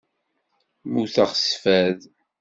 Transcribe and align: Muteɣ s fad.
Muteɣ 0.91 1.31
s 1.43 1.45
fad. 1.61 1.99